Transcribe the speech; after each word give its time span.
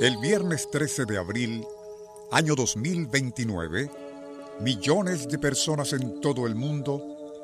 El 0.00 0.16
viernes 0.18 0.70
13 0.70 1.06
de 1.06 1.18
abril, 1.18 1.66
año 2.30 2.54
2029, 2.54 3.90
millones 4.60 5.26
de 5.26 5.38
personas 5.40 5.92
en 5.92 6.20
todo 6.20 6.46
el 6.46 6.54
mundo 6.54 7.02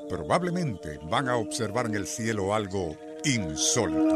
probablemente 0.09 1.01
van 1.11 1.29
a 1.29 1.37
observar 1.37 1.87
en 1.87 1.97
el 1.97 2.07
cielo 2.07 2.55
algo 2.55 2.97
insólito. 3.25 4.15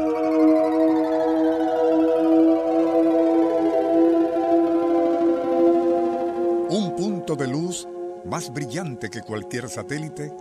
Un 6.69 6.95
punto 6.95 7.35
de 7.35 7.45
luz 7.45 7.89
más 8.23 8.53
brillante 8.53 9.09
que 9.09 9.21
cualquier 9.21 9.67
satélite 9.67 10.31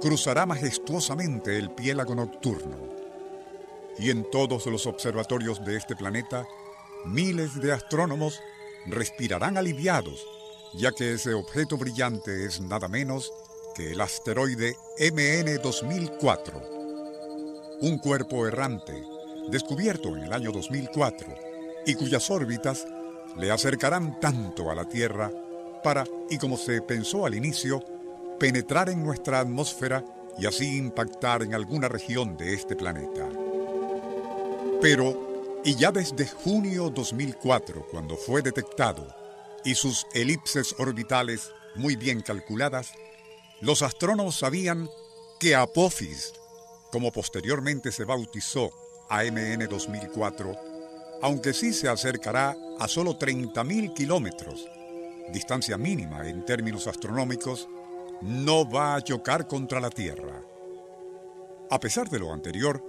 cruzará 0.00 0.46
majestuosamente 0.46 1.56
el 1.56 1.70
piélago 1.70 2.16
nocturno. 2.16 2.76
Y 4.00 4.10
en 4.10 4.28
todos 4.32 4.66
los 4.66 4.86
observatorios 4.86 5.64
de 5.64 5.76
este 5.76 5.94
planeta 5.94 6.44
miles 7.04 7.60
de 7.60 7.72
astrónomos 7.72 8.40
respirarán 8.86 9.56
aliviados, 9.56 10.26
ya 10.74 10.92
que 10.92 11.14
ese 11.14 11.34
objeto 11.34 11.76
brillante 11.76 12.44
es 12.44 12.60
nada 12.60 12.88
menos 12.88 13.32
que 13.74 13.92
el 13.92 14.00
asteroide 14.00 14.76
MN 14.98 15.60
2004, 15.62 16.62
un 17.82 17.98
cuerpo 17.98 18.46
errante 18.46 19.04
descubierto 19.50 20.16
en 20.16 20.24
el 20.24 20.32
año 20.32 20.50
2004 20.50 21.28
y 21.86 21.94
cuyas 21.94 22.30
órbitas 22.30 22.86
le 23.36 23.50
acercarán 23.50 24.18
tanto 24.18 24.70
a 24.70 24.74
la 24.74 24.88
Tierra 24.88 25.30
para, 25.82 26.04
y 26.30 26.38
como 26.38 26.56
se 26.56 26.80
pensó 26.82 27.26
al 27.26 27.34
inicio, 27.34 27.82
penetrar 28.38 28.88
en 28.88 29.04
nuestra 29.04 29.40
atmósfera 29.40 30.04
y 30.38 30.46
así 30.46 30.76
impactar 30.76 31.42
en 31.42 31.54
alguna 31.54 31.88
región 31.88 32.36
de 32.36 32.54
este 32.54 32.76
planeta. 32.76 33.28
Pero 34.80 35.25
y 35.66 35.74
ya 35.74 35.90
desde 35.90 36.28
junio 36.28 36.90
2004, 36.90 37.88
cuando 37.90 38.16
fue 38.16 38.40
detectado, 38.40 39.04
y 39.64 39.74
sus 39.74 40.06
elipses 40.14 40.76
orbitales 40.78 41.50
muy 41.74 41.96
bien 41.96 42.20
calculadas, 42.20 42.92
los 43.60 43.82
astrónomos 43.82 44.38
sabían 44.38 44.88
que 45.40 45.56
Apophis, 45.56 46.34
como 46.92 47.10
posteriormente 47.10 47.90
se 47.90 48.04
bautizó 48.04 48.70
AMN 49.08 49.66
2004, 49.68 50.56
aunque 51.20 51.52
sí 51.52 51.72
se 51.72 51.88
acercará 51.88 52.56
a 52.78 52.86
solo 52.86 53.18
30.000 53.18 53.92
kilómetros, 53.92 54.68
distancia 55.32 55.76
mínima 55.76 56.28
en 56.28 56.44
términos 56.44 56.86
astronómicos, 56.86 57.68
no 58.22 58.70
va 58.70 58.94
a 58.94 59.02
chocar 59.02 59.48
contra 59.48 59.80
la 59.80 59.90
Tierra. 59.90 60.40
A 61.72 61.80
pesar 61.80 62.08
de 62.08 62.20
lo 62.20 62.32
anterior, 62.32 62.80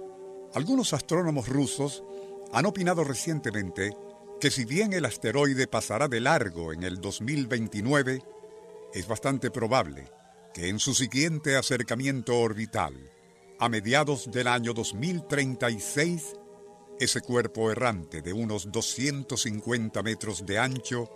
algunos 0.54 0.92
astrónomos 0.92 1.48
rusos 1.48 2.04
han 2.52 2.66
opinado 2.66 3.04
recientemente 3.04 3.96
que 4.40 4.50
si 4.50 4.64
bien 4.64 4.92
el 4.92 5.04
asteroide 5.04 5.66
pasará 5.66 6.08
de 6.08 6.20
largo 6.20 6.72
en 6.72 6.82
el 6.84 7.00
2029, 7.00 8.22
es 8.94 9.08
bastante 9.08 9.50
probable 9.50 10.08
que 10.54 10.68
en 10.68 10.78
su 10.78 10.94
siguiente 10.94 11.56
acercamiento 11.56 12.38
orbital, 12.38 12.94
a 13.58 13.68
mediados 13.68 14.30
del 14.30 14.46
año 14.46 14.72
2036, 14.72 16.36
ese 17.00 17.20
cuerpo 17.20 17.70
errante 17.70 18.22
de 18.22 18.32
unos 18.32 18.70
250 18.70 20.02
metros 20.02 20.46
de 20.46 20.58
ancho 20.58 21.08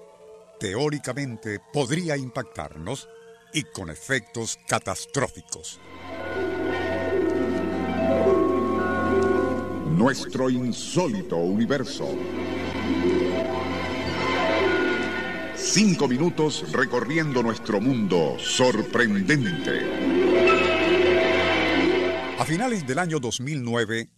teóricamente 0.61 1.61
podría 1.73 2.17
impactarnos 2.17 3.09
y 3.53 3.63
con 3.65 3.91
efectos 3.91 4.59
catastróficos. 4.69 5.81
Nuestro 10.03 10.51
insólito 10.51 11.37
universo. 11.37 12.09
Cinco 15.55 16.09
minutos 16.09 16.73
recorriendo 16.73 17.41
nuestro 17.41 17.81
mundo 17.81 18.37
sorprendente. 18.41 19.81
A 22.37 22.45
finales 22.45 22.85
del 22.85 22.99
año 22.99 23.21
2009, 23.21 24.11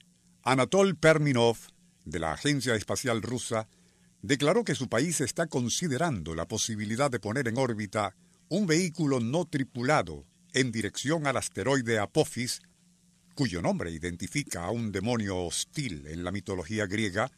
Anatol 0.43 0.97
Perminov, 0.97 1.59
de 2.07 2.19
la 2.19 2.33
Agencia 2.33 2.75
Espacial 2.77 3.21
Rusa, 3.21 3.69
declaró 4.23 4.65
que 4.65 4.75
su 4.75 4.89
país 4.89 5.21
está 5.21 5.49
considerando 5.49 6.35
la 6.35 6.49
posibilidad 6.49 7.11
de 7.11 7.21
poner 7.21 7.47
en 7.47 7.59
órbita 7.59 8.17
un 8.49 8.67
vehículo 8.67 9.21
no 9.21 9.45
tripulado 9.45 10.25
en 10.55 10.73
dirección 10.73 11.27
al 11.27 11.37
asteroide 11.37 11.99
Apophis 11.99 12.63
cuyo 13.35 13.61
nombre 13.61 13.91
identifica 13.91 14.65
a 14.65 14.71
un 14.71 14.93
demonio 14.93 15.45
hostil 15.45 16.07
en 16.07 16.25
la 16.25 16.31
mitología 16.31 16.87
griega, 16.87 17.31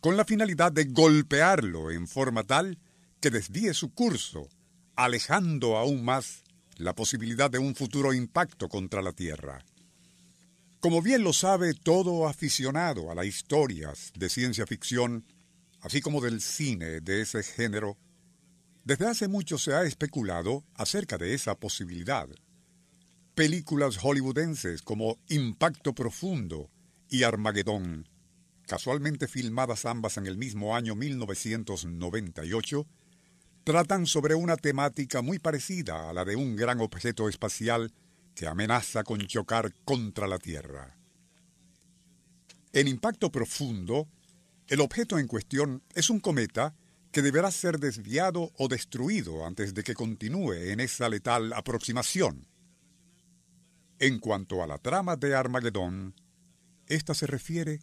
con 0.00 0.16
la 0.16 0.24
finalidad 0.24 0.72
de 0.72 0.84
golpearlo 0.84 1.90
en 1.90 2.06
forma 2.06 2.44
tal 2.44 2.78
que 3.20 3.30
desvíe 3.30 3.72
su 3.72 3.94
curso, 3.94 4.48
alejando 4.96 5.76
aún 5.76 6.04
más 6.04 6.42
la 6.76 6.94
posibilidad 6.94 7.50
de 7.50 7.58
un 7.58 7.74
futuro 7.74 8.12
impacto 8.12 8.68
contra 8.68 9.00
la 9.00 9.12
Tierra. 9.12 9.64
Como 10.80 11.00
bien 11.00 11.22
lo 11.22 11.32
sabe 11.32 11.72
todo 11.72 12.28
aficionado 12.28 13.10
a 13.10 13.14
las 13.14 13.26
historias 13.26 14.12
de 14.18 14.28
ciencia 14.28 14.66
ficción, 14.66 15.24
así 15.80 16.00
como 16.00 16.20
del 16.20 16.42
cine 16.42 17.00
de 17.00 17.22
ese 17.22 17.42
género, 17.42 17.96
desde 18.84 19.06
hace 19.06 19.28
mucho 19.28 19.56
se 19.56 19.72
ha 19.72 19.84
especulado 19.84 20.64
acerca 20.74 21.16
de 21.16 21.32
esa 21.32 21.54
posibilidad 21.54 22.28
películas 23.34 23.96
hollywoodenses 23.96 24.82
como 24.82 25.18
Impacto 25.28 25.92
Profundo 25.92 26.70
y 27.08 27.24
Armagedón, 27.24 28.08
casualmente 28.66 29.26
filmadas 29.26 29.86
ambas 29.86 30.16
en 30.18 30.26
el 30.26 30.36
mismo 30.36 30.76
año 30.76 30.94
1998, 30.94 32.86
tratan 33.64 34.06
sobre 34.06 34.36
una 34.36 34.56
temática 34.56 35.20
muy 35.20 35.40
parecida 35.40 36.08
a 36.08 36.12
la 36.12 36.24
de 36.24 36.36
un 36.36 36.54
gran 36.54 36.80
objeto 36.80 37.28
espacial 37.28 37.92
que 38.36 38.46
amenaza 38.46 39.02
con 39.02 39.18
chocar 39.26 39.74
contra 39.84 40.28
la 40.28 40.38
Tierra. 40.38 40.96
En 42.72 42.86
Impacto 42.86 43.32
Profundo, 43.32 44.06
el 44.68 44.80
objeto 44.80 45.18
en 45.18 45.26
cuestión 45.26 45.82
es 45.94 46.08
un 46.08 46.20
cometa 46.20 46.74
que 47.10 47.22
deberá 47.22 47.50
ser 47.50 47.78
desviado 47.80 48.52
o 48.58 48.68
destruido 48.68 49.44
antes 49.44 49.74
de 49.74 49.82
que 49.82 49.94
continúe 49.94 50.52
en 50.52 50.80
esa 50.80 51.08
letal 51.08 51.52
aproximación. 51.52 52.46
En 54.04 54.18
cuanto 54.18 54.62
a 54.62 54.66
la 54.66 54.76
trama 54.76 55.16
de 55.16 55.34
Armagedón, 55.34 56.14
esta 56.88 57.14
se 57.14 57.26
refiere 57.26 57.80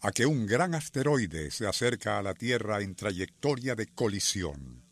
a 0.00 0.10
que 0.10 0.26
un 0.26 0.44
gran 0.44 0.74
asteroide 0.74 1.52
se 1.52 1.64
acerca 1.64 2.18
a 2.18 2.22
la 2.22 2.34
Tierra 2.34 2.80
en 2.80 2.96
trayectoria 2.96 3.76
de 3.76 3.86
colisión. 3.86 4.82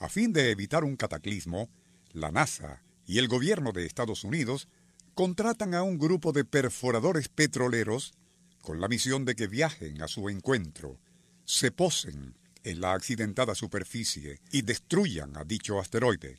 A 0.00 0.10
fin 0.10 0.34
de 0.34 0.50
evitar 0.50 0.84
un 0.84 0.96
cataclismo, 0.96 1.70
la 2.12 2.30
NASA 2.30 2.82
y 3.06 3.16
el 3.16 3.26
gobierno 3.26 3.72
de 3.72 3.86
Estados 3.86 4.22
Unidos 4.22 4.68
contratan 5.14 5.72
a 5.74 5.82
un 5.82 5.96
grupo 5.96 6.32
de 6.32 6.44
perforadores 6.44 7.30
petroleros 7.30 8.12
con 8.60 8.82
la 8.82 8.88
misión 8.88 9.24
de 9.24 9.34
que 9.34 9.46
viajen 9.46 10.02
a 10.02 10.08
su 10.08 10.28
encuentro, 10.28 11.00
se 11.46 11.70
posen 11.70 12.36
en 12.64 12.82
la 12.82 12.92
accidentada 12.92 13.54
superficie 13.54 14.42
y 14.52 14.60
destruyan 14.60 15.38
a 15.38 15.44
dicho 15.44 15.80
asteroide. 15.80 16.36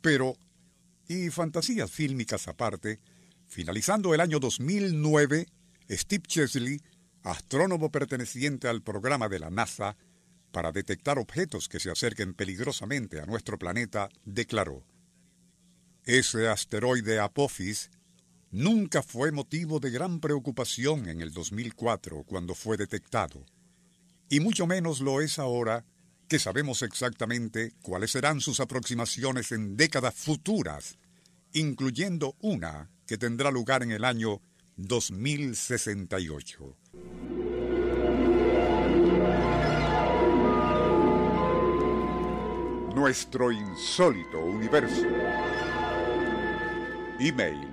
Pero 0.00 0.36
y 1.08 1.30
fantasías 1.30 1.90
fílmicas 1.90 2.46
aparte, 2.48 3.00
finalizando 3.46 4.14
el 4.14 4.20
año 4.20 4.38
2009, 4.38 5.48
Steve 5.90 6.22
Chesley, 6.26 6.80
astrónomo 7.22 7.90
perteneciente 7.90 8.68
al 8.68 8.82
programa 8.82 9.28
de 9.28 9.38
la 9.38 9.50
NASA 9.50 9.96
para 10.52 10.70
detectar 10.70 11.18
objetos 11.18 11.68
que 11.68 11.80
se 11.80 11.90
acerquen 11.90 12.34
peligrosamente 12.34 13.20
a 13.20 13.26
nuestro 13.26 13.58
planeta, 13.58 14.10
declaró, 14.24 14.84
Ese 16.04 16.48
asteroide 16.48 17.18
Apophis 17.18 17.90
nunca 18.50 19.02
fue 19.02 19.32
motivo 19.32 19.80
de 19.80 19.90
gran 19.90 20.20
preocupación 20.20 21.08
en 21.08 21.22
el 21.22 21.32
2004 21.32 22.24
cuando 22.24 22.54
fue 22.54 22.76
detectado, 22.76 23.44
y 24.28 24.40
mucho 24.40 24.66
menos 24.66 25.00
lo 25.00 25.22
es 25.22 25.38
ahora 25.38 25.84
que 26.28 26.38
sabemos 26.38 26.82
exactamente 26.82 27.72
cuáles 27.80 28.10
serán 28.10 28.40
sus 28.40 28.60
aproximaciones 28.60 29.50
en 29.50 29.76
décadas 29.76 30.14
futuras, 30.14 30.98
incluyendo 31.58 32.36
una 32.40 32.90
que 33.04 33.18
tendrá 33.18 33.50
lugar 33.50 33.82
en 33.82 33.90
el 33.90 34.04
año 34.04 34.40
2068. 34.76 36.76
Nuestro 42.94 43.50
insólito 43.50 44.38
universo. 44.38 45.04
Email 47.18 47.68